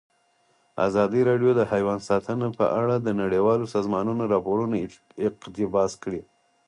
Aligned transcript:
ازادي 0.87 1.21
راډیو 1.29 1.51
د 1.55 1.61
حیوان 1.71 1.99
ساتنه 2.09 2.47
په 2.59 2.65
اړه 2.81 2.95
د 2.99 3.07
نړیوالو 3.21 3.65
سازمانونو 3.75 4.23
راپورونه 4.33 4.75
اقتباس 5.27 5.91
کړي. 6.03 6.21